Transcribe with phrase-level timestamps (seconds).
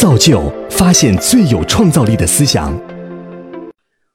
[0.00, 2.72] 造就发现最有创造力的思想。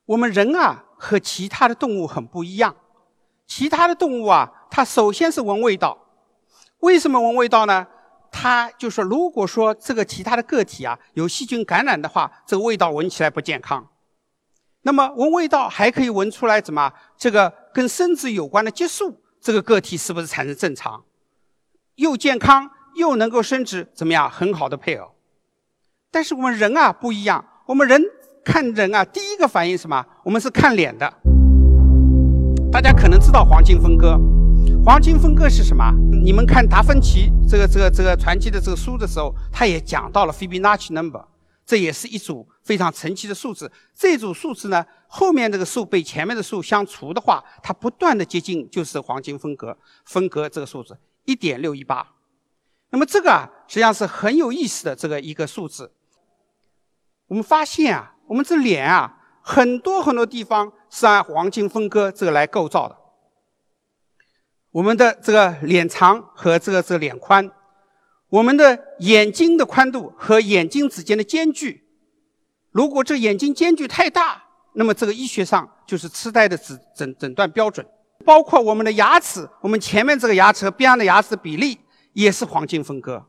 [0.07, 2.75] 我们人啊，和其他的动物很不一样。
[3.45, 5.95] 其他的动物啊，它首先是闻味道。
[6.79, 7.85] 为什么闻味道呢？
[8.31, 13.87] 它就说，如果说这个其他的个体啊有细菌感染的话，这个味道闻起来不健康。
[14.81, 16.91] 那么闻味道还可以闻出来怎么？
[17.15, 21.03] 这个跟生殖有关的激素，这个个体是不是产生正常？
[21.97, 24.27] 又健康又能够生殖，怎么样？
[24.27, 25.11] 很好的配偶。
[26.15, 28.01] 但是我们人啊不一样，我们人
[28.41, 30.01] 看人啊，第一个反应什么？
[30.23, 31.13] 我们是看脸的。
[32.71, 34.17] 大家可能知道黄金分割，
[34.85, 35.91] 黄金分割是什么？
[36.23, 41.21] 你们看达芬奇这个这个这个传奇的这个书的时候，他也讲到了 Fibonacci number。
[41.65, 43.69] 这也是一组非常神奇的数字。
[43.93, 52.07] 这组数字呢，后面这个数被前面的数相除的话，它不断的接近，就是黄金分割分割这个数字一点六一八。
[52.91, 55.91] 那么这个啊，实际上是很有意思的这个一个数字。
[57.27, 62.95] 我们发现啊，我们这脸啊，很多很多地方是按黄金分割这个来构造的。
[64.71, 67.51] 我们的这个脸长和这个这个脸宽。
[68.29, 71.87] 我们的眼睛的宽度和眼睛之间的间距，
[72.71, 77.85] 如果这眼睛间距太大，那么这个医学上就是痴呆的诊诊诊断标准。
[78.25, 81.79] 包括我们的牙齿，我们前面这个牙齿和边上的牙齿比例
[82.13, 83.25] 也是黄金分割。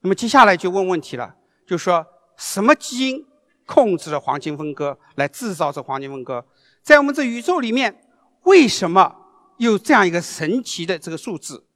[0.00, 1.34] 那么接下来就问问题了，
[1.66, 2.04] 就说
[2.38, 3.26] 什么基因
[3.66, 6.42] 控制了黄金分割，来制造这黄金分割？
[6.82, 8.00] 在我们这宇宙里面，
[8.44, 9.14] 为什么
[9.58, 11.66] 有这样一个神奇的这个数字？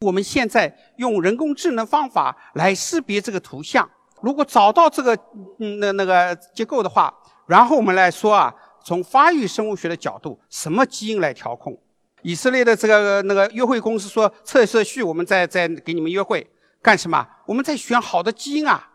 [0.00, 3.88] 我们现在用人工智能方法来识别这个图像，
[4.22, 5.14] 如果找到这个
[5.58, 7.12] 嗯那那个结构的话，
[7.46, 11.76] 然后我们来说啊，从发育生物学的角度，什么基因来调控？
[12.22, 16.48] 以色列的这个那个约会公司说，测色序我们在在给你们约会
[16.80, 17.28] 干什么？
[17.46, 18.88] 我们在选好的基因啊。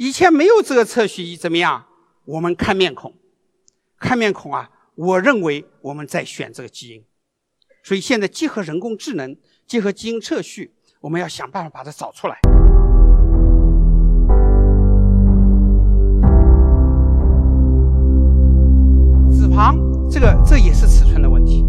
[0.00, 1.86] 以前没有这个测序仪怎么样？
[2.24, 3.14] 我们看面孔，
[3.98, 7.02] 看面孔啊，我认为我们在选这个基因。
[7.82, 9.36] 所以现在结合人工智能。
[9.66, 12.38] 结合基因测序，我们要想办法把它找出来。
[19.32, 21.66] 脂肪，这个这也是尺寸的问题。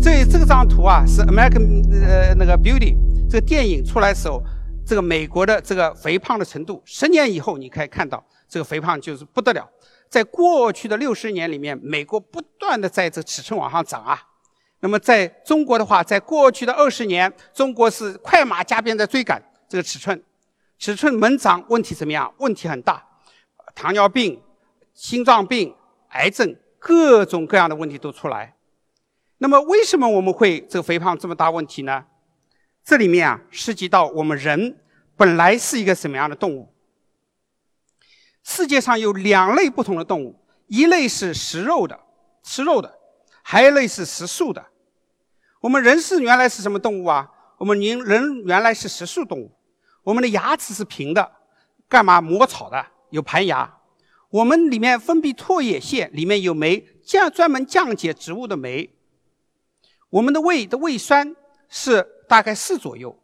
[0.00, 2.96] 这这张图啊，是 American 呃那个 Beauty
[3.30, 4.42] 这个电影出来的时候，
[4.88, 9.68] 这个美国的这个肥胖的程度，十年以后你可以看到，这个肥胖就是不得了。
[10.08, 14.18] 在过去的六十年里面，美国不断的在这尺寸往上涨啊。
[14.80, 20.24] 那么在中国的话，在过去的二十年，中国是快马加鞭在追赶这个尺寸，
[20.78, 22.32] 尺寸猛涨，问题怎么样？
[22.38, 23.04] 问题很大，
[23.74, 24.40] 糖尿病、
[24.94, 25.74] 心脏病、
[26.12, 28.54] 癌症，各种各样的问题都出来。
[29.36, 32.06] 那么为什么我们会这个肥胖这么大问题呢？
[32.84, 34.78] 这里面啊，涉及到我们人
[35.16, 36.72] 本来是一个什么样的动物？
[38.42, 42.00] 世界上有两类不同的动物，一类是食肉的，
[42.42, 42.98] 吃肉的。
[43.42, 44.66] 还有一类是食素的，
[45.60, 47.30] 我们人是原来是什么动物啊？
[47.56, 49.50] 我们人人原来是食素动物，
[50.02, 51.32] 我们的牙齿是平的，
[51.88, 52.86] 干嘛磨草的？
[53.10, 53.78] 有盘牙。
[54.30, 58.94] 我们里面分泌唾液腺，里面有酶，降专门降解植物的酶。
[60.10, 61.34] 我们的胃的胃酸
[61.70, 63.18] 是大概四左右，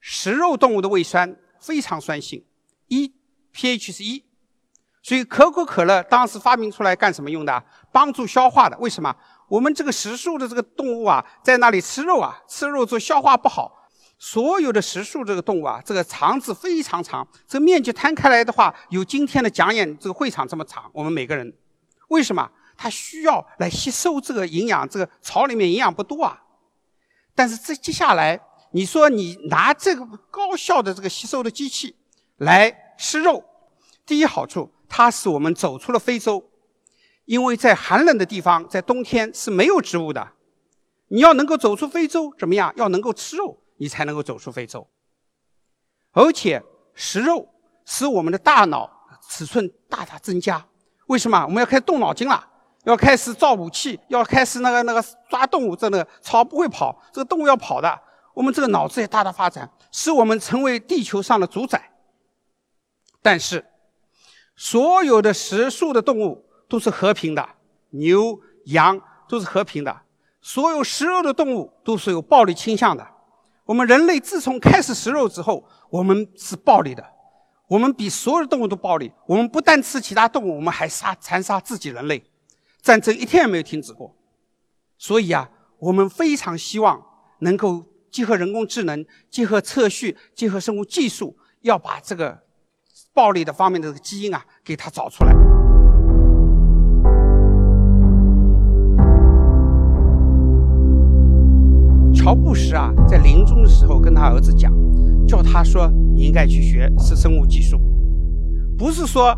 [0.00, 2.44] 食肉动物的胃酸非常酸性，
[2.86, 3.12] 一
[3.52, 4.24] pH 是一，
[5.02, 7.64] 所以可口可乐当时发明出来干什么用的？
[7.90, 8.78] 帮助消化的。
[8.78, 9.14] 为什么？
[9.48, 13.88] 我们这个食素的这个动物啊，在那里吃肉啊，吃肉之后消化不好。
[14.18, 20.90] 所有的食素这个动物啊，这个肠子非常长，这个面积摊开来的话，有今天的讲演这个会场这么长。
[20.92, 21.52] 我们每个人，
[22.08, 22.50] 为什么？
[22.78, 26.42] 它需要来吸收这个营养，这个草里面营养不多啊。
[27.36, 28.40] 但是这接下来，
[28.72, 31.94] 你说你拿这个高效的这个吸收的机器
[32.38, 33.44] 来吃肉，
[34.04, 36.50] 第一好处，它使我们走出了非洲。
[37.26, 40.32] 因为在寒冷的地方，在冬天是没有植物的。
[41.08, 42.72] 你要能够走出非洲，怎么样？
[42.76, 44.88] 要能够吃肉，你才能够走出非洲。
[46.12, 46.62] 而且
[46.94, 47.48] 食肉
[47.84, 48.90] 使我们的大脑
[49.28, 50.66] 尺寸大大增加。
[51.08, 51.44] 为什么？
[51.44, 52.48] 我们要开始动脑筋了，
[52.86, 55.76] 要开始造武器，要开始那个那个抓动物。
[55.76, 58.00] 这个草不会跑，这个动物要跑的。
[58.32, 61.90] 我们这个脑子也大大发展，使我们成为地球上的主宰。
[63.20, 63.64] 但是，
[64.56, 66.44] 所有的食素的动物。
[66.68, 67.48] 都是和平的，
[67.90, 69.96] 牛、羊都是和平的。
[70.40, 73.06] 所有食肉的动物都是有暴力倾向的。
[73.64, 77.04] 我们人类自从开始食肉之后，我们是暴力的。
[77.68, 79.12] 我们比所有的动物都暴力。
[79.26, 82.20] 我们不但吃其他动物，我们还杀残杀自己人类。
[82.86, 84.14] 战争一天也没有停止过。
[84.96, 85.50] 所以啊，
[85.80, 87.04] 我们非常希望
[87.40, 91.36] 能够结合人工智能、结合测序、结合生物技术。
[91.62, 92.38] 要把这个
[93.12, 95.32] 暴力的方面的基因啊给它找出来。
[102.14, 104.72] 乔布什啊，在临终的时候跟他儿子讲，
[105.26, 107.80] 叫他说你应该去学是生物技术，
[108.78, 109.36] 不是说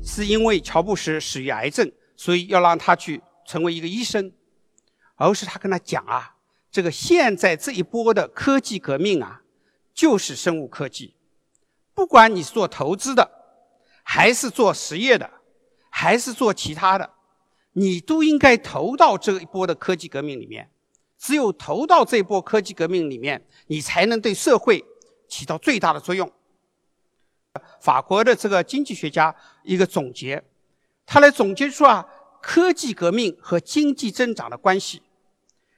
[0.00, 4.32] 是因为乔布什死于癌症，所以要让他去成为一个医生，
[5.14, 6.36] 而是他跟他讲啊，
[6.70, 9.42] 这个现在这一波的科技革命啊，
[9.94, 11.14] 就是生物科技，
[11.94, 13.30] 不管你是做投资的，
[14.02, 15.30] 还是做实业的，
[15.90, 17.10] 还是做其他的，
[17.72, 20.70] 你都应该投到这一波的科技革命里面。
[21.18, 24.84] 只有投到这一波科技革命里面，你才能对社会
[25.26, 26.30] 起到最大的作用。
[27.80, 29.34] 法国的这个经济学家
[29.64, 30.44] 一个总结，
[31.06, 32.04] 他来总结出啊
[32.42, 35.02] 科技革命和经济增长的关系。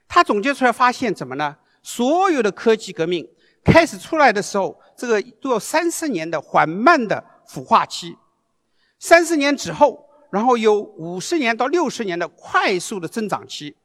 [0.07, 1.55] 他总结出来发现怎么呢？
[1.83, 3.27] 所有的科技革命
[3.63, 8.17] 开始出来的时候，这个都要三十年的缓慢的孵化期，
[8.97, 13.75] 三十年之后，然后有五十年到六十年的快速的增长期。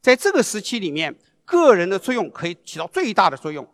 [0.00, 1.14] 在这个时期里面，
[1.44, 3.68] 个人的作用可以起到最大的作用，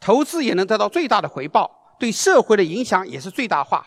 [0.00, 3.86] 投资也能得到最大的回报，对社会的影响也是最大化。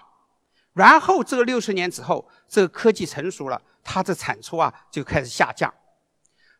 [0.76, 5.74] 然后这个六十年之后，这个科技成熟了，它的产出啊就开始下降。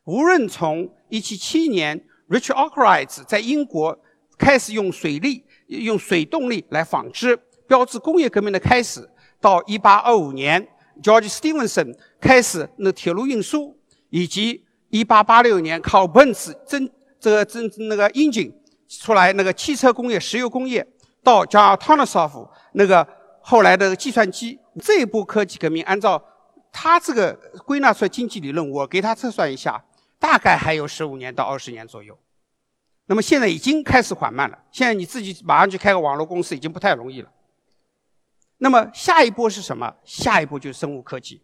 [0.04, 3.96] 无论从177年 Richard Arkwright 在英国
[4.38, 9.06] 开始用水力、用水动力来纺织，标志工业革命的开始，
[9.38, 10.68] 到1825年
[11.02, 13.76] George Stephenson 开始那铁路运输，
[14.08, 16.90] 以及一八八六年靠奔驰真
[17.20, 18.52] 这个真那个 engine
[18.88, 20.86] 出来那个汽车工业、石油工业，
[21.22, 23.06] 到加 t o n s o f 那个
[23.48, 26.20] 后来的计算机这一波科技革命，按照
[26.72, 27.32] 他这个
[27.64, 29.84] 归纳出来经济理论，我给他测算一下，
[30.18, 32.18] 大概还有十五年到二十年左右。
[33.06, 37.30] 那么现在已经开始缓慢了，现在你自己马上去开个网络公司已经不太容易了。
[38.58, 39.94] 那么下一波是什么？
[40.04, 41.40] 下一步就是生物科技，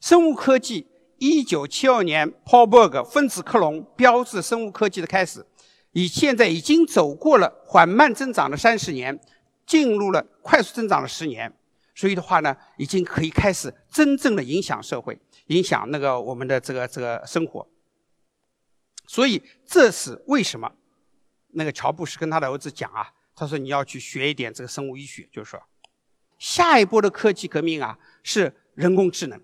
[0.00, 0.86] 生物科技。
[1.18, 5.44] 一九七二年，Paul Berg 分子克隆标志生物科技的开始，
[5.90, 9.18] 以现在已经走过了缓慢增长的三十年，
[9.70, 11.52] 进入了快速增长的十年，
[11.94, 17.64] 所以的话呢，已经可以开始真正的影响社会，影响那个我们的这个这个生活。
[19.06, 20.72] 所以这是为什么
[21.52, 25.62] 那个乔布斯跟他的儿子讲啊，他说你要去学一点这个生物医学，就是说，
[26.36, 29.40] 下一波的科技革命啊是人工智能。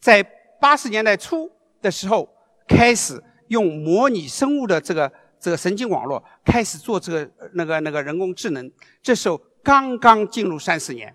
[0.00, 0.22] 在
[0.60, 1.50] 八十年代初
[1.82, 2.32] 的时候，
[2.68, 5.12] 开始用模拟生物的这个
[5.44, 8.72] 这个神经网络，开始做这个那个那个人工智能。
[9.02, 11.14] 这时候刚刚进入三十年，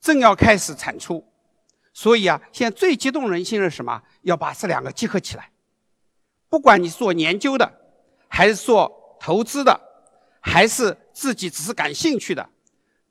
[0.00, 1.24] 正要开始产出。
[1.94, 4.02] 所以啊，现在最激动人心的是什么？
[4.22, 5.52] 要把这两个结合起来。
[6.48, 7.72] 不管你做研究的，
[8.26, 9.80] 还是做投资的，
[10.40, 12.50] 还是自己只是感兴趣的，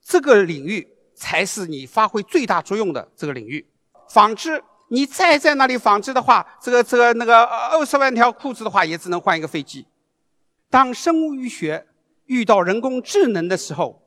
[0.04, 0.86] 这个领域
[1.16, 3.66] 才是你发挥最大作用的这个领域。
[4.10, 4.62] 纺织。
[4.90, 9.86] 你再在那里纺织的话，这个这个那个二十万条裤子的话，也只能换一个飞机。
[10.69, 11.88] 当生物医学
[12.25, 14.02] 遇到人工智能的时候，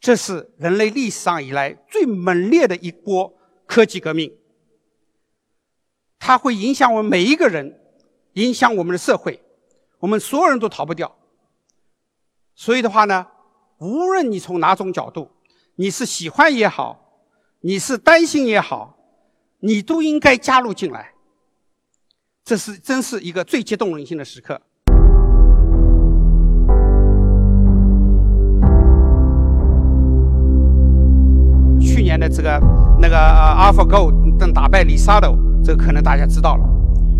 [0.00, 3.32] 这是人类历史上以来最猛烈的一波
[3.66, 4.36] 科技革命。
[6.18, 7.80] 它会影响我们每一个人，
[8.34, 9.42] 影响我们的社会，
[9.98, 11.16] 我们所有人都逃不掉。
[12.54, 13.26] 所以的话呢，
[13.78, 15.30] 无论你从哪种角度，
[15.76, 17.22] 你是喜欢也好，
[17.60, 18.96] 你是担心也好。
[19.60, 21.14] 你都应该加入进来，
[22.44, 24.62] 这是真是一个最激动人心的时刻。
[32.28, 32.60] 这个
[33.00, 36.64] 那个 AlphaGo 等打败李萨斗，这个可能大家知道了。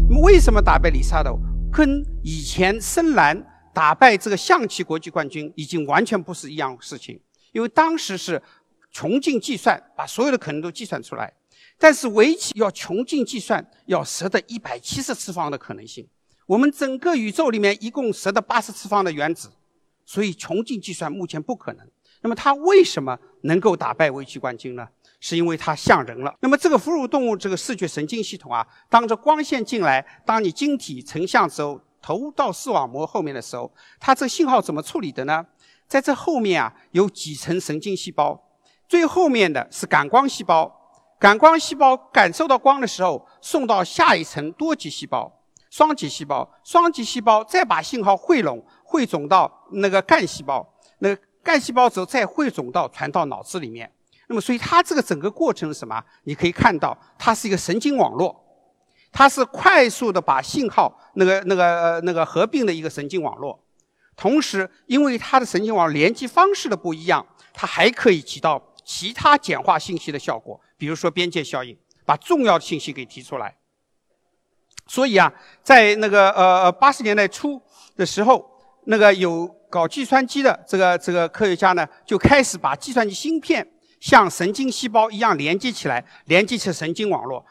[0.09, 1.39] 那么为什么打败李萨斗，
[1.73, 7.19] 跟以前深蓝打败这个象棋国际冠军已经完全不是一样事情？
[7.53, 8.43] 因为当时是
[8.91, 11.33] 穷尽计算，把所有的可能都计算出来。
[11.79, 16.07] 但是围棋要穷尽计算，要设的一百七十次方的可能性。
[16.47, 19.51] 我们整个宇宙里面一共设的八十次方的原子，
[20.05, 21.87] 所以穷尽计算目前不可能。
[22.23, 24.87] 那么它为什么能够打败围棋冠军呢？
[25.21, 26.33] 是因为它像人了。
[26.41, 35.45] 那么这个哺乳动物这个视觉神经系统啊，当着光线进来，当你晶体成像之后投到视网膜后面的时候，它这信号怎么处理的呢？
[35.89, 38.41] 在这后面啊有几层神经细胞，
[38.89, 40.75] 最后面的是感光细胞。
[41.19, 50.65] 感光细胞感受到光的时候，送到下一层多极细胞、双极细胞，双极细胞再把信号汇拢、汇总到那个干细胞，
[51.01, 53.91] 那干细胞之后再汇总到传到脑子里面。
[54.29, 56.03] 那么，所以它这个整个过程是什么？
[56.25, 58.39] 你可以看到，它是一个神经网络，
[59.11, 63.59] 它是快速的把信号那个、那个、呃那个合并的一个神经网络。
[64.17, 73.57] 同时，因为它的神经网连接方式的不一样，它还可以起到其他简化信息的效果，比如说边界效应，把重要的信息给提出来。
[74.87, 77.63] 所以啊，在那个呃八十年代初
[77.97, 78.51] 的时候，
[78.85, 83.67] 那个有搞计算机的这个这个科学家呢，就开始把计算机芯片
[84.01, 87.45] 像神经细胞一样连接起来，连接起神经网络。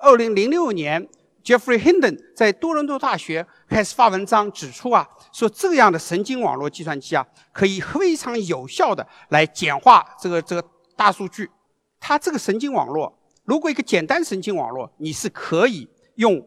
[0.00, 1.08] 二零零六年
[1.42, 10.64] ，Jeffrey Hinton 在多伦多大学开始发文章指出啊，说这样的神经网络计算机啊，可以非常有效的来简化这个这个
[10.96, 11.50] 大数据。
[11.98, 16.46] 它这个神经网络，如果一个简单神经网络，你是可以用。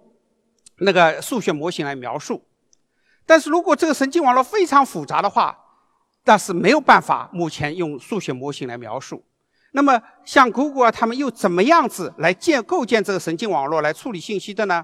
[0.80, 2.40] 那个数学模型来描述，
[3.28, 5.56] 但是如果这个神经网络非常复杂的话，
[6.24, 9.24] 那是没有办法目前用数学模型来描述。
[9.74, 14.84] 那么像谷歌啊，他们又怎么样子来建构建这个神经网络来处理信息的呢？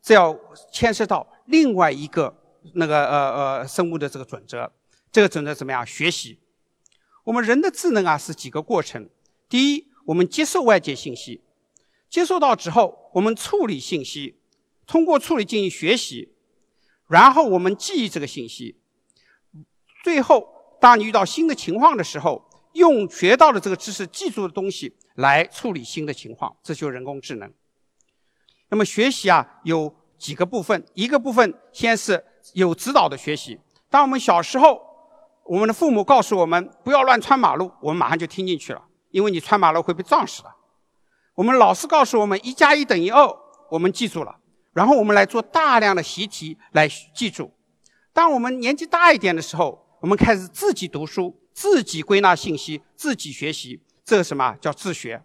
[0.00, 0.34] 这要
[0.72, 2.34] 牵涉到另外一个
[2.74, 4.72] 那个呃呃生物的这个准则。
[5.12, 5.84] 这个准则怎么样？
[5.84, 6.38] 学习。
[7.24, 9.10] 我们人的智能啊是几个过程。
[9.48, 11.42] 第一，我们接受外界信息，
[12.08, 14.40] 接受到之后，我们处理信息。
[14.86, 16.29] 通过处理进行学习，
[17.10, 18.80] 然后我们记忆这个信息，
[20.04, 20.46] 最后
[20.80, 27.52] 当你遇到新的情况的时候，用学到的这个知识、记住的东西来处理新的情况，这就是人工智能。
[28.68, 32.24] 那么学习啊有几个部分，一个部分先是
[32.54, 33.58] 有指导的学习。
[33.90, 34.80] 当我们小时候，
[35.44, 40.52] 我们的父母告诉我们不要乱穿马路，我们马上就听进去了，因为你穿马路会被撞死的。
[41.34, 43.28] 我们老师告诉我们一加一等于二，
[43.68, 44.36] 我们记住了。
[44.72, 47.52] 然后我们来做大量的习题来记住。
[48.12, 55.22] 当我们年纪大一点的时候，我们开始自己读书、自己归纳信息、自己学习，这个什么叫自学？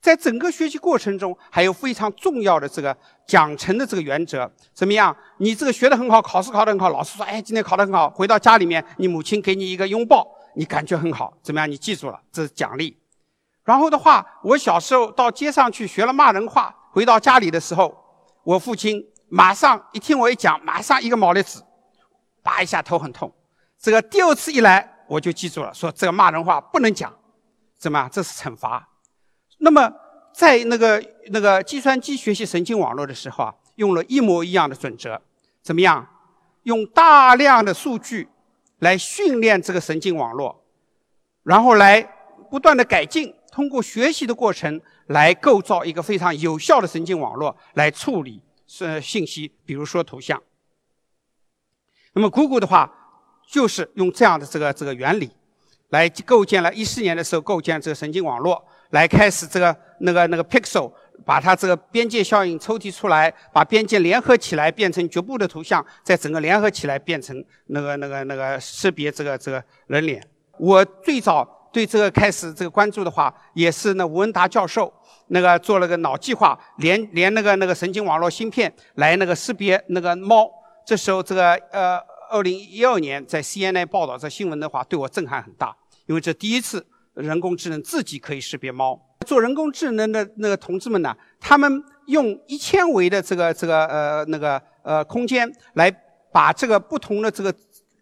[0.00, 2.96] 在整个学习过程中，还有非常重要的这个
[3.26, 4.48] 奖惩的这个原则。
[4.72, 5.16] 怎么样？
[5.38, 11.36] 你这个学得很好，考试考得很好，老师说：“哎，今天考得很好。”回到家里面，你母亲给你一个拥抱，你感觉很好。
[11.42, 11.68] 怎么样？
[11.68, 12.96] 你记住了，这是奖励。
[13.64, 18.05] 然后的话，我小时候到街上去学了骂人话，回到家里的时候。
[18.46, 21.64] 我父亲马上一听我一讲，马上一个毛栗子，
[22.44, 23.32] 拔一下头很痛。
[23.76, 27.12] 这个第二次一来，我就记住了，说这个骂人话不能讲，
[27.76, 28.08] 怎么？
[28.12, 28.88] 这是惩罚。
[29.58, 29.92] 那么
[30.32, 35.20] 在那个那个计算机学习神经网络的时候啊，用了一模一样的准则，
[35.60, 36.06] 怎么样？
[36.62, 38.28] 用大量的数据
[38.78, 40.62] 来训练这个神经网络，
[41.42, 42.00] 然后来
[42.48, 44.80] 不断的改进，通过学习的过程。
[45.06, 50.42] 来构造一个非常有效的神经网络来处理是信息，比如说图像。
[52.14, 52.90] 那么谷歌的话，
[53.48, 55.30] 就是用这样的这个这个原理，
[55.90, 56.72] 来构建了。
[56.74, 58.60] 一四年的时候构建这个神经网络，
[58.90, 60.90] 来开始这个那个那个 pixel，
[61.24, 70.26] 把它这个边界效应抽提出来，把边界联合起来变成局部的图像，再整个联合起来变成那个那个那个识别这个这个人脸。
[70.58, 71.55] 我最早。
[71.76, 74.90] 对这个开始这个关注的话，也是那吴文达教授
[75.26, 80.50] 那个做了个脑计划，连连那个那个神经网络芯片来那个识别那个猫。
[80.86, 81.98] 这时候这个呃，
[82.30, 88.98] 二零一二年在 CNN 报道这新闻的话，对我震撼很大，因为这第一次人工智能自己可以识别猫。
[89.26, 95.94] 做人工智能的那个同志们呢，他们用一千维的这个这个呃那个呃空间来
[96.32, 97.54] 把这个不同的这个。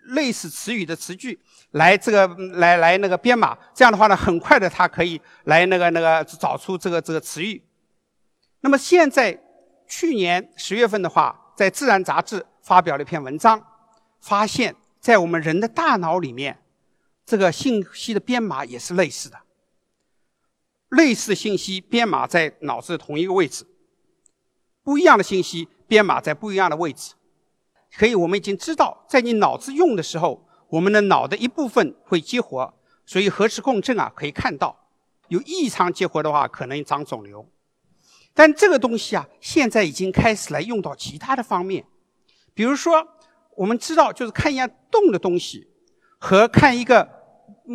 [0.08, 1.40] 类似词语的词句
[1.74, 7.60] 来这个来来那个编码，这样的话呢，很快的它可以来那个那个找出这个这个词语。
[8.60, 9.36] 那么现在
[9.88, 13.60] 去年十月份的话，在《自然》杂志发表了一篇文章，
[14.20, 16.62] 发现，在我们人的大脑里面，
[17.26, 19.36] 这个信息的编码也是类似的，
[20.90, 23.66] 类似信息编码在脑子同一个位置，
[24.84, 27.14] 不一样的信息编码在不一样的位置。
[27.96, 32.74] 可以，我们已经知道，在你脑子用的时候，我们的脑的一部分会激活，
[33.06, 34.76] 所以核磁共振啊可以看到，
[35.28, 37.48] 有异常激活的话，可能长肿瘤。
[38.32, 41.84] 但这个东西啊，现在已经开始来用到其他的方面，
[42.54, 43.06] 比如说，
[43.54, 45.68] 我们知道，就是看一样动的东西，
[46.18, 47.08] 和看一个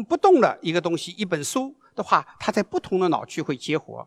[0.10, 4.06] 不动的一个东西，一本书的话，它在不同的脑区会激活。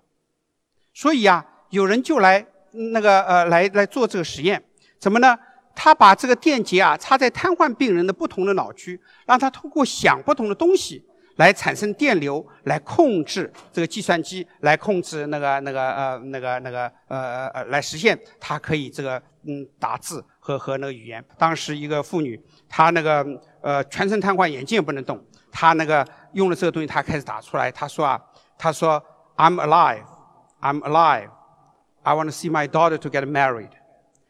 [0.93, 4.63] 所以啊，有人就来那个呃来来做这个实验，
[4.99, 5.39] 怎么呢？
[5.75, 11.05] 他把这个电极啊插在瘫痪病人的不同的脑区，让他通过想不同的东西
[11.37, 21.25] 来产生电流，来控制这个计算机，来控制那个那个呃那个那个呃呃来实现他可以这个嗯打字和和那个语言。
[21.39, 22.39] 当时一个妇女，
[22.69, 23.27] 她那个
[23.63, 25.19] 呃全身瘫痪，眼睛也不能动，
[25.51, 27.73] 她那个用了这个东西，她开始打出来。
[27.73, 28.21] 她说啊，
[28.59, 29.03] 她说
[29.37, 30.05] I'm alive,
[30.61, 31.31] I'm alive,
[32.03, 33.71] I want to see my daughter to get married.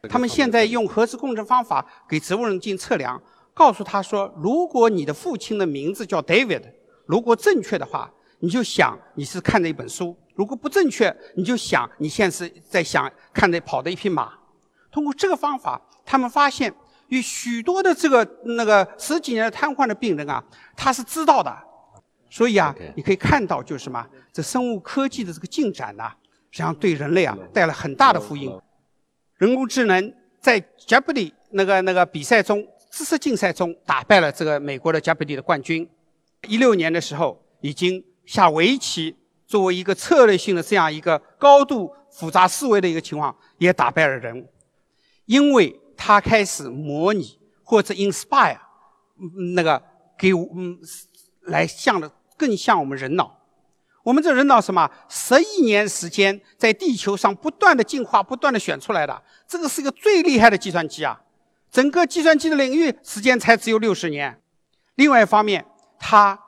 [0.09, 3.21] 他们现在用核磁共振方法给植物人进行测量，
[3.55, 6.65] 告诉他说：“如果你的父亲的名字叫 David，
[7.07, 14.33] 如果正确的话，你就想你是看的一本书；如果不正确，你就想你现在是在想看的跑的一匹马。
[14.91, 16.75] 通过这个方法，他们发现
[17.07, 20.43] 有许多的这个那个十几年的瘫痪的病人啊，
[20.77, 21.57] 他是知道的。
[22.29, 26.13] 所以啊，你可以看到就是什么，这生物科技的这个进展呐，
[26.51, 28.53] 实际上对人类啊带来很大的福音。
[29.43, 32.65] 人工智能在 Jeopardy 那个那个比赛中。
[32.93, 35.89] 知识竞赛中打败了这个美国的加布里的冠军，
[36.47, 44.47] 一六年的时候已经下围棋作为一个策略性的这样一个高度复杂思维的一个情况，也打败了人，
[45.25, 48.59] 因为他开始模拟或者 inspire，
[49.55, 49.83] 那个
[50.19, 50.79] 给嗯
[51.45, 53.42] 来像的更像我们人脑，
[54.03, 61.21] 我们这人脑什么十亿年时间在地球上不断的进化，不断的选出来的，这个是一个最厉害的计算机啊。
[61.71, 64.41] 整个计算机的领域时间才只有六十年。
[64.97, 65.65] 另外一方面，
[65.99, 66.39] 它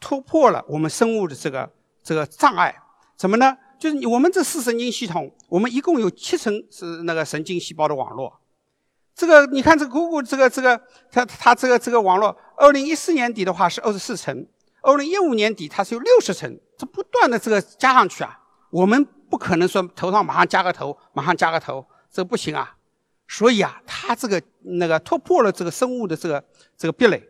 [0.00, 1.70] 突破了我们生物的这个
[2.02, 2.74] 这个障碍，
[3.16, 3.56] 什么呢？
[3.78, 8.40] 就是我们这视神经系统，我们一共有七层是那个神经细胞的网络。
[9.14, 14.46] 这个你看，这个 Google 这个这个它它这个这个网络，二零一四年底的话是二十四层，
[14.86, 18.38] 二零一五年底它是有六十层，这不断的这个加上去啊，
[18.70, 22.76] 我们不可能说头上马上加个头，马上加个头，这不行啊。
[23.26, 24.40] 所以啊，它这个
[24.78, 26.44] 那个突破了这个生物的这个
[26.76, 27.20] 这个壁垒。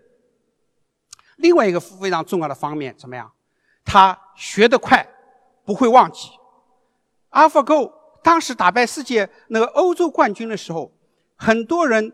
[1.37, 3.33] 另外一个非常重要的方面怎么样？
[3.87, 5.09] 它学得快，
[5.65, 6.29] 不会忘记。
[7.31, 7.91] AlphaGo
[8.23, 10.93] 当时打败世界那个欧洲冠军的时候，
[11.37, 12.13] 很多人，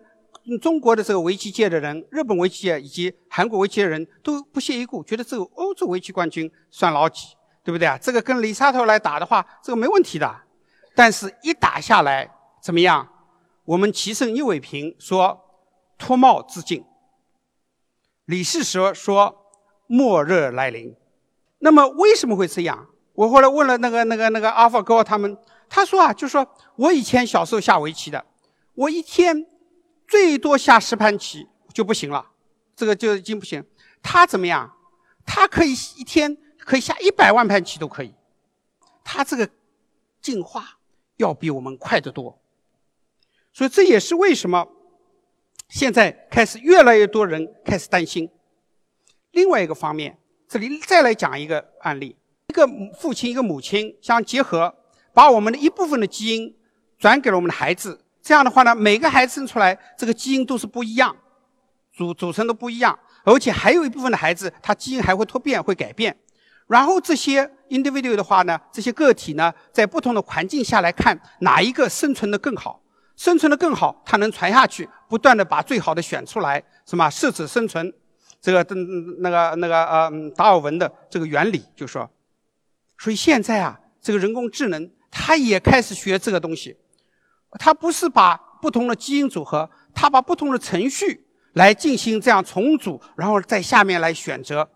[0.61, 7.29] 中国的这个围棋界的人、日本围棋界以及韩国围棋的人都不屑一顾，觉得这个欧洲围棋冠军算老几，
[7.63, 7.97] 对不对啊？
[7.99, 10.35] 这个跟李沙头来打的话，这个没问题的。
[10.95, 12.31] 但是一打下来，
[12.61, 13.09] 怎么样？
[13.65, 15.41] 我们棋圣聂卫平说
[15.97, 16.85] ：“脱帽致敬。”
[18.27, 19.47] 李世石说
[19.87, 20.95] ：“末日来临。”
[21.61, 22.89] 那么为什么会这样？
[23.15, 26.45] 我后来问了那个、那个、那个阿尔法狗他们，他说啊，就说
[26.77, 28.25] 我以前小时候下围棋的，
[28.75, 29.47] 我一天
[30.13, 32.33] 最多下十盘棋就不行了，
[32.77, 33.65] 这个就已经不行。
[34.03, 34.71] 他怎么样？
[35.25, 38.13] 他可以一天可以下一百万盘棋都可以。
[39.03, 39.49] 他这个
[40.21, 40.79] 进化
[41.17, 42.39] 要比我们快得多。
[43.55, 44.69] 所以这也是为什么
[45.71, 48.29] 现在开始越来越多人开始担心。
[49.31, 52.69] 另外一个方面，这里再来讲一个案例：一个
[53.01, 54.75] 父亲，一个母亲相结合，
[55.15, 56.55] 把我们的一部分的基因
[56.99, 58.05] 转给了我们的孩子。
[58.23, 61.15] 这样的话呢，每个孩子生出来，这个基因都是不一样，
[61.93, 66.17] 组组成都不一样，而且还有一部分的孩子，他基因还会突变，会改变。
[66.69, 72.81] 然后这些 individual 的话呢，这些个体呢，在不同的环境下来看，哪一个生存的更好？
[73.17, 77.93] 生存的更好，它能传下去，不断的把最好的选出来，什么适者生存，
[78.41, 78.75] 这个
[79.19, 82.09] 那个那个呃达尔文的这个原理就说，
[82.99, 86.77] 所以现在啊，这个人工智能它也开始学这个东西，
[87.59, 94.69] 它不是把不同的基因组合，它把不同的程序来进行这样重组，然后在下面来选择，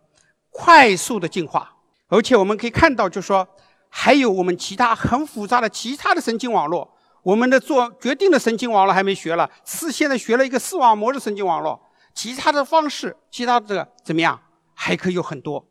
[0.51, 1.77] 快速的进化，
[2.09, 3.47] 而且我们可以看到，就说
[3.89, 6.97] 还有我们其他很复杂的其他的神经网络。
[7.23, 11.81] 我们的做决定的神经网络还没学了，是现在学了一个视网膜的神经网络，
[12.15, 14.41] 其他的方式，其他的怎么样，
[14.75, 15.67] 还可以有很多。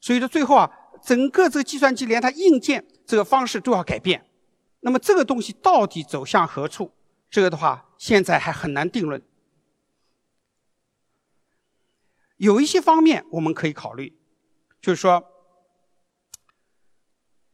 [0.00, 0.70] 所以说最后啊，
[1.02, 4.22] 整个这个计算机连它硬件这个方式都要改变。
[4.80, 6.92] 那么这个东西到底走向何处？
[7.30, 9.22] 这个的话现在还很难定论。
[12.36, 14.18] 有一些方面我们可以考虑，
[14.80, 15.24] 就是说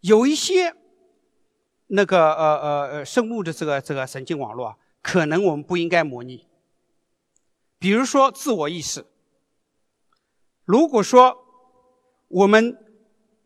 [0.01, 0.75] 有一些。
[1.89, 6.49] 那个呃呃呃，生物的这个这个神经网络啊，可能我们不应该模拟。
[7.79, 9.05] 比如说自我意识，
[10.65, 11.45] 如果说
[12.29, 12.77] 我们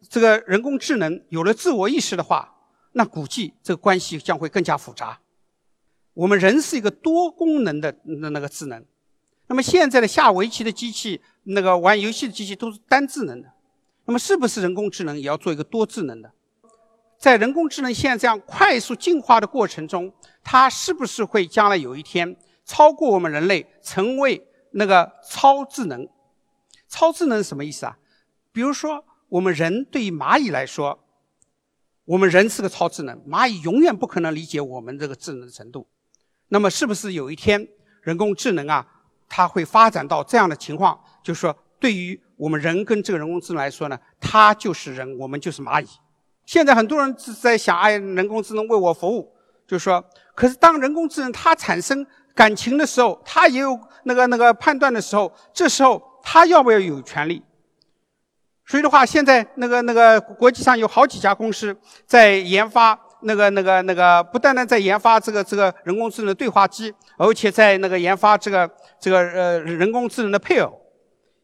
[0.08, 2.58] 这个人工智能有了自我意识的话，
[2.92, 5.20] 那估计这个关系将会更加复杂。
[6.14, 8.85] 我们人是一个多功能的那那个智能，
[9.46, 13.53] 那么现在的下围棋的机器，那个玩游戏的机器都是单智能的，
[14.07, 16.33] 那么是不是人工智能也要做一个多智能的？
[17.18, 26.09] 在人工智能现在这样快速进化的过程中，它是不是会将来有一天超过我们人类，成为那个超智能？
[26.88, 27.98] 超智能什么意思啊？
[28.53, 30.98] 比如说，我们人对于蚂蚁来说，
[32.09, 35.87] 我们人是个超智能，蚂蚁永远不可能理解我们这个智能的程度。
[36.49, 37.68] 那么，是不是有一天
[38.01, 38.87] 人工智能啊，
[39.29, 40.99] 它会发展到这样的情况？
[41.23, 45.87] 就是说，对于我们人跟这个人工智能来说呢，它就是人，我们就是蚂蚁。
[46.47, 49.31] 现在很多人是在想，哎，人工智能为我服务，
[49.66, 50.03] 就是说，
[50.35, 57.42] 可是当人工智能它产生感情的时候，它也有那个那个判断的时候，这时候它要不要有权利？
[58.68, 70.78] 所以的话，现在那个那个国际上有好几家公司在研发那个那个那个，不单单在研发这个这个人工智能对话机，而且在那个研发这个这个呃人工智能的配偶，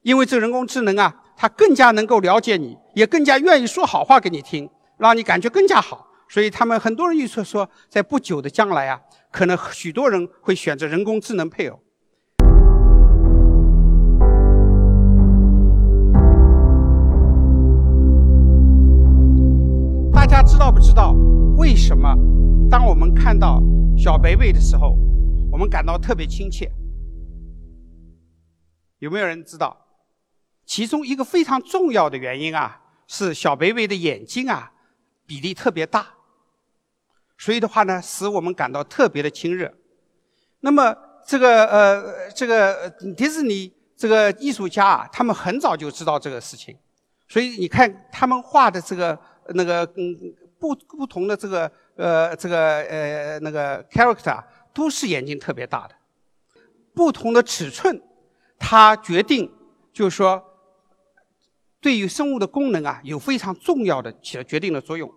[0.02, 6.06] 因为这个人工智能啊，它更加能够了解你，也更加愿意说好话给你听，让你感觉更加好。
[6.28, 9.00] 所以他们很多人预测说，在不久的将来啊，
[9.32, 11.80] 可能许多人会选择人工智能配偶。
[23.14, 23.62] 看到
[23.96, 24.96] 小贝贝的时候，
[25.50, 26.70] 我们感到特别亲切。
[28.98, 29.86] 有没有人知道？
[30.66, 34.72] 其中一个非常重要的原因啊，是小贝贝的眼睛啊
[35.26, 36.06] 比例特别大，
[37.38, 39.72] 所以的话呢，使我们感到特别的亲热。
[40.60, 40.96] 那么
[41.26, 46.76] 这个呃，这个迪士尼这个艺术家啊，他们很早就知道这个事情，
[47.28, 49.18] 所以你看他们画的这个。
[49.48, 50.16] 那个嗯，
[50.64, 55.94] 不不同的这个呃这个呃那个 character 都是眼睛特别大的，
[56.94, 58.00] 不同的尺寸，
[58.58, 59.52] 它决定
[59.92, 60.42] 就是说，
[61.82, 65.12] 对于生物的功能啊有非常重要的起了决定的作用。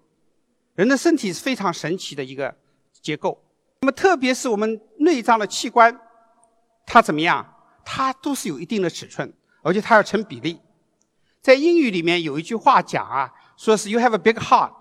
[0.76, 2.54] 人的身体是非常神奇的一个
[3.02, 3.42] 结构，
[3.80, 5.98] 那么特别是我们内脏的器官，
[6.86, 7.54] 它怎么样？
[7.86, 9.32] 它都是有一定的尺寸，
[9.62, 10.60] 而且它要成比例。
[11.40, 13.32] 在英语里面有一句话讲啊。
[13.58, 14.72] 说是 you have a big heart，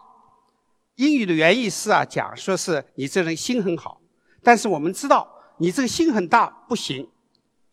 [0.97, 4.01] 英语的原意是啊，讲说是你这人心很好，
[4.43, 5.29] 但是我们知道
[5.59, 7.09] 你这个心很大不行，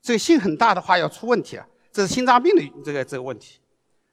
[0.02, 3.60] 这个心很大的话要出问题了，这是心脏病的这个这个问题。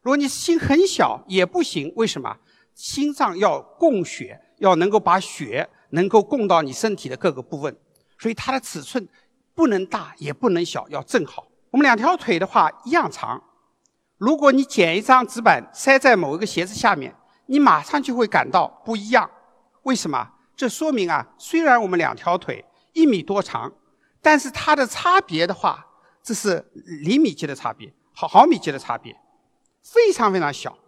[0.02, 2.36] 如果你心很小也不行，为什么？
[2.74, 7.76] 心脏要供血，要能够把血能够供到你身体的各个部分，
[8.16, 9.06] 所以它的尺寸
[9.54, 11.48] 不能大也不能小，要正好。
[11.70, 13.42] 我们两条腿的话一样长。
[14.16, 17.14] 如果你剪一张纸板塞在某一个鞋子下面，
[17.50, 19.28] 你马上就会感到不一样。
[19.82, 20.30] 为什么？
[20.56, 23.72] 这说明啊，虽然我们两条腿一米多长，
[24.22, 25.84] 但是它的差别的话，
[26.22, 26.64] 这是
[27.02, 29.12] 厘米级的差别，毫毫米级的差别，
[29.82, 30.78] 非常非常小。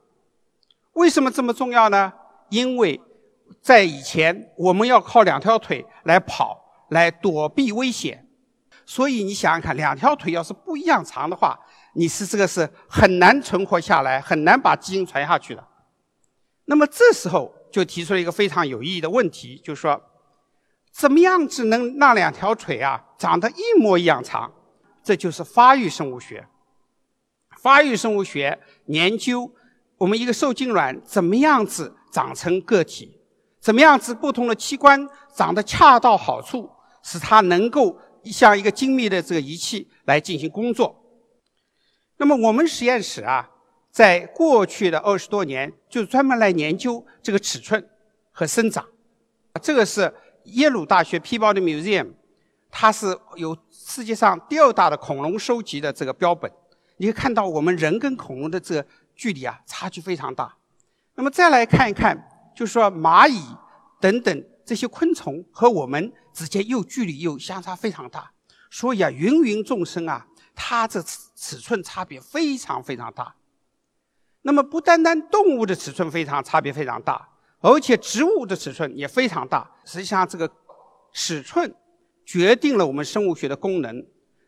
[0.92, 2.12] 为什么这么重要呢？
[2.48, 3.01] 因为
[3.61, 8.29] 在以前我们要靠两条腿来跑，来躲避危险，
[8.87, 11.59] 所以你想想看，两条腿要是不一样长的话。
[11.94, 15.66] 你是这个是很难存活下来，很难把基因传下去的。
[16.73, 20.03] 那么这时候就提出了一个非常有意义的问题，就是说，
[20.91, 24.51] 怎么样子能让两条腿啊长得一模一样长？
[25.05, 26.49] 这就是发育生物学。
[27.61, 29.53] 发育生物学研究
[29.99, 33.21] 我们一个受精卵怎么样子长成个体，
[33.61, 35.07] 怎么样子不同的器官
[35.37, 36.71] 长得恰到好处，
[37.03, 41.05] 使它能够像一个精密的这个仪器来进行工作。
[42.17, 43.51] 那么我们实验室啊，
[43.93, 47.87] 在过去的二十多年，就专门来研究这个尺寸
[48.33, 48.85] 和生长。
[49.61, 50.13] 这个是
[50.45, 52.15] 耶鲁大学 Peabody Museum，
[52.71, 56.51] 它是有世界上第二大的恐龙收集的这个标本。
[56.97, 60.57] 你可以看到，我们人跟恐龙的这个距离啊，差距非常大。
[61.15, 62.17] 那么再来看一看，
[62.57, 63.43] 就是说蚂蚁
[64.01, 68.33] 等等这些昆虫和我们之间又距离又相差非常大。
[68.71, 70.27] 所以啊，芸芸众生啊。
[70.55, 73.35] 它这尺尺寸差别非常非常大，
[74.43, 77.29] 那么不单单动物的尺寸非常差别非常大，
[77.61, 79.71] 而且植物的尺寸也非常大。
[79.85, 80.51] 实际上，这个
[81.13, 81.75] 尺寸
[82.25, 84.05] 决定了我们生物学的功能。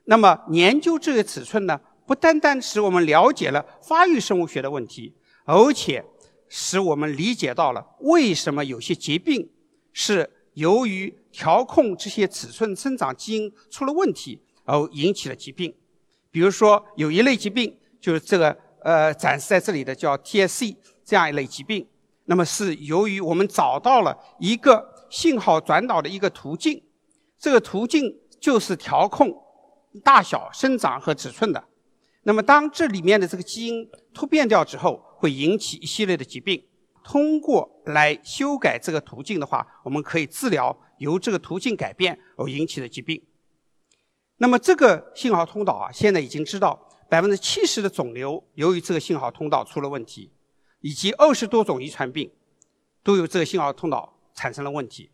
[0.06, 6.04] 那么研究这个尺寸呢，不单单使我们了解了发育生物学的问题，而且
[6.48, 9.48] 使我们理解到了为什么有些疾病
[9.92, 15.74] 是由于调控这些尺寸生长基因出了问题而引起了疾病。
[16.30, 21.88] 比如说，有一类疾病，就是这个呃展示在这里的叫 TSC 这样一类疾病。
[22.26, 26.82] 那么是由于我们找到了一个信号转导的一个途径，
[27.38, 29.34] 这个途径就是调控
[30.02, 31.64] 大小、生长和尺寸的。
[32.22, 36.64] 那么当这里面的这个基因突变掉之后，会引起一系列的疾病。
[37.04, 43.22] 通过来修改这个途径的话，我们可以治疗由这个途径改变而引起的疾病。
[44.38, 50.30] 那么这个信号通道啊，现在已经知道百分之七十的肿瘤由于这个信号通道出了问题，
[50.80, 52.30] 以及二十多种遗传病
[53.02, 55.10] 都有这个信号通道产生了问题。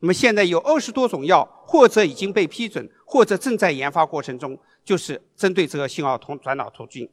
[0.00, 7.08] 那么现在有二十多种药，或者已经被批准，或者正在研发过程中，就是针对这个信号通转导途径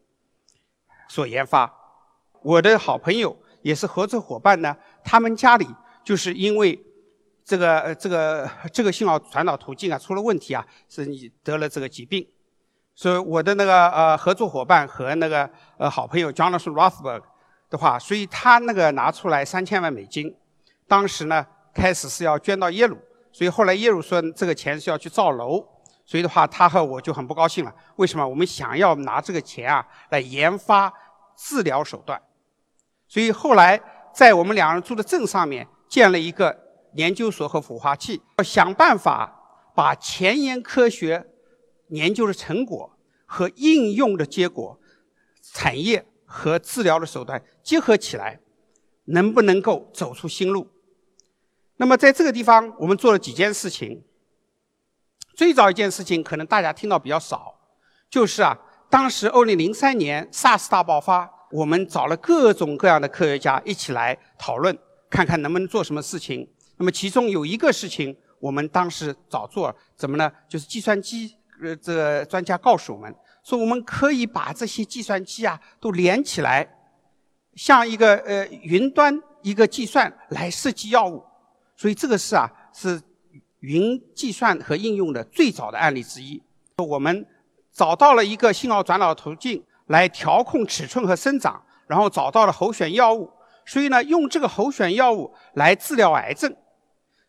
[1.08, 1.74] 所研发。
[2.41, 5.67] 我的好朋友也是合作伙伴呢，他们家里
[6.04, 6.84] 就是因为
[7.46, 12.28] 这个呃这个这个信号传导途径啊出了问题啊，是你得了这个疾病。
[12.93, 17.21] 所以我的那个呃合作伙伴和那个呃好朋友 Jonathan Rothberg
[17.69, 20.36] 的话，所以他那个拿出来三千万美金，
[20.88, 22.97] 当时呢开始是要捐到耶鲁，
[23.32, 25.65] 所以后来耶鲁说这个钱是要去造楼，
[26.06, 27.73] 所以的话他和我就很不高兴了。
[27.95, 28.27] 为什么？
[28.27, 30.91] 我们想要拿这个钱啊来研发
[31.36, 32.21] 治疗手段，
[33.08, 33.82] 所以后来
[34.13, 36.56] 在我们两人住的镇上面建了一个
[36.95, 39.34] 研究所和孵化器，要想办法
[39.73, 41.25] 把前沿科学。
[41.91, 44.80] 研究的成果和应用的结果，
[45.41, 48.39] 产业和治疗的手段结合起来，
[49.06, 50.67] 能不能够走出新路？
[51.77, 54.04] 那么在这个地方，我们做了几件事情。
[55.36, 57.56] 最早一件事情，可能大家听到比较少，
[58.10, 64.77] 就是啊，当时二零零三年 SARS 大爆发，我们找了各种各样的科学家一起来讨论，
[65.10, 66.47] 看看能不能做什么事情。
[66.77, 70.32] 那么其中有一个事情，我们当时早做怎么呢？
[70.47, 71.38] 就是计算机。
[71.62, 76.67] 呃，这专家告诉我们说，我们可以把这些计算机啊都连起来，
[77.56, 81.24] 像一个呃云端一个计算来设计药物。
[81.76, 83.02] 所以这个是啊是
[83.60, 86.41] 云计算和应用的最早的案例之一。
[86.78, 87.26] 我们
[87.71, 93.32] 找到了一个信号转导途径来调控尺寸和生长，然后找到了候选药物。
[93.65, 96.56] 所以呢，用这个候选药物来治疗癌症。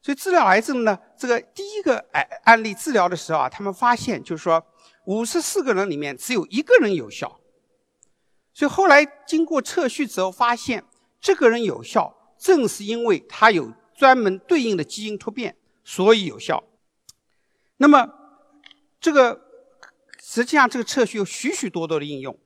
[0.02, 4.60] 所以治疗癌症呢，这个第一个癌案例治疗的时候啊，他们发现就是说，
[5.04, 7.38] 五十四个人里面只有一个人有效。
[8.52, 10.84] 所以后来经过测序之后发现，
[11.20, 16.64] 这个人有效，正是因为他有专门对应的基因突变，所以有效。
[17.76, 18.12] 那么
[19.00, 19.40] 这个
[20.20, 22.36] 实际上这个测序有许许多多的应用，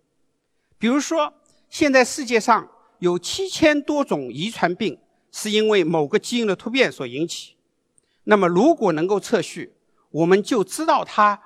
[0.79, 1.33] 比如说
[1.71, 5.01] 现在世界上有七千多种遗传病。
[5.38, 7.57] 是因为某个基因的突变所引起。
[8.25, 9.75] 那么，如果能够测序，
[10.11, 11.38] 我们就知道它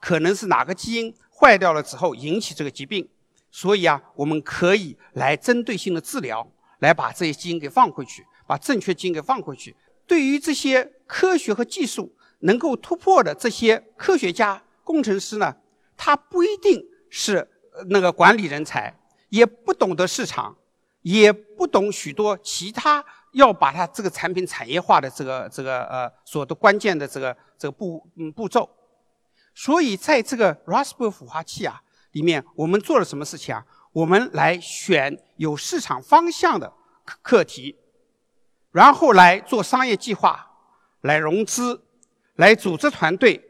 [0.00, 3.06] 可能是哪个基因坏掉了之后引起这个疾病。
[3.50, 9.76] 所以啊，我们可以来针对性的治疗，来把这些基因给放回去，把正确基因给放回去。
[10.06, 15.54] 对于这些科学和技术能够突破的这些科学家、工程师呢，
[15.98, 17.46] 他不一定是
[17.90, 20.56] 那个管理人才，也不懂得市场，
[21.02, 23.04] 也不懂许多其他。
[23.34, 28.68] 要把它这个产品产业化的这个这个呃所的关键的这个这个步嗯步骤，
[29.54, 33.64] 所以在这个 Raspberry 孵化器啊里面，我们做了什么事情啊？
[33.92, 36.72] 我们来选有市场方向的
[37.04, 37.76] 课课题，
[38.72, 40.50] 然后来做商业计划，
[41.02, 41.82] 来融资，
[42.36, 43.40] 来组织团队，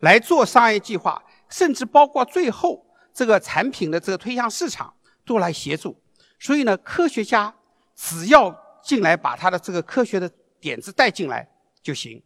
[0.00, 4.92] 来做商业计划，甚至包括最后这个产品的这个推向市场
[5.24, 5.98] 都来协助。
[6.38, 7.54] 所以呢，科学家
[7.94, 8.50] 只要
[8.86, 11.44] 进来把他的这个科学的点子带进来
[11.82, 12.22] 就行，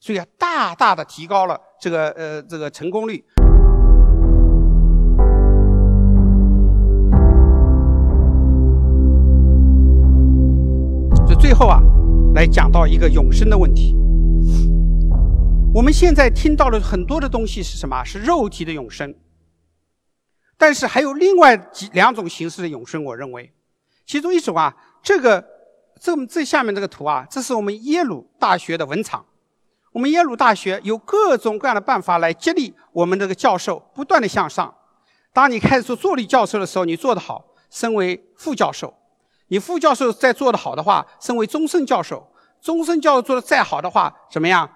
[0.00, 3.24] 所以啊，大大的提高了这个呃这个成功率。
[11.28, 11.80] 就最后啊，
[12.34, 13.94] 来讲到一个永生的问题。
[15.72, 18.02] 我们现在听到了很多的东西是什么？
[18.02, 19.14] 是肉体的永生。
[20.58, 23.52] 但是还有另外几两种形式的永生，我认为，
[24.04, 25.59] 其中一种啊，这个。
[26.00, 29.22] 这这下面这个图啊，这是我们耶鲁大学的文场。
[29.92, 34.72] 我们耶鲁大学有各种各样的办法来激励我们这个教授不断的向上。
[35.32, 38.88] 当你开始做助理教授的时候，你做得好，升为副教授；
[39.48, 42.16] 你副教授再做得好的话，升为终身教授；
[42.62, 44.68] 终身教授做得再好的话，怎么样？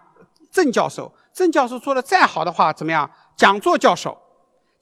[0.50, 3.10] 正教授；正教授做得再好的话，怎么样？
[3.36, 4.10] 讲座教授；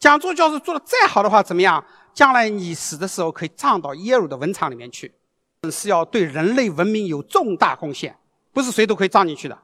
[0.01, 1.85] 讲座教授做得再好的话，怎么样？
[2.13, 5.15] 将来你死的时候可以葬到耶鲁的文场里面去。
[5.71, 8.19] 是要对人类文明有重大贡献，
[8.53, 9.57] 不是谁都可以葬进去的。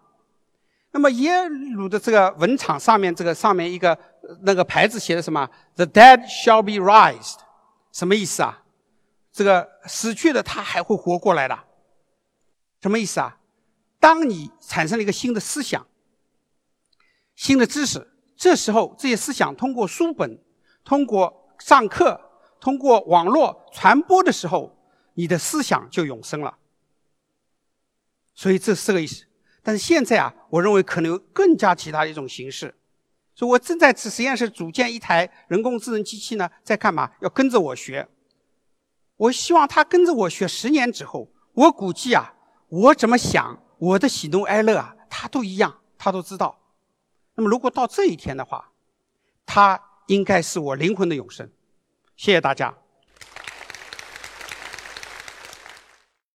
[0.92, 3.98] 那么耶鲁的这个文场上面，这个上面一个
[4.42, 7.38] 那个牌子写的什么？The dead shall be raised，
[7.90, 8.62] 什么意思啊？
[9.32, 11.58] 这个死去的他还会活过来的，
[12.80, 13.36] 什么意思啊？
[13.98, 15.84] 当你产生了一个新的思想、
[17.34, 20.40] 新的知识，这时候这些思想通过书本、
[20.84, 22.20] 通过上课、
[22.60, 24.77] 通过网络传播的时候。
[25.18, 26.58] 你的思想就永生了，
[28.36, 29.24] 所以这是个意思。
[29.64, 32.72] 但是现在啊，我认为可能有更加其他一种形式。
[33.34, 37.10] 所以我正在此实验室组建一台人工智能机器呢，在干嘛？
[37.20, 38.08] 要跟着我学。
[39.16, 42.32] 我希望他跟着我学十年之后，我估计啊，
[42.68, 46.60] 我怎么想，我的喜怒哀乐啊，他都一样，他都知道。
[47.34, 48.70] 那么如果到这一天的话，
[49.44, 51.50] 他应该是我灵魂的永生。
[52.16, 52.72] 谢谢大家。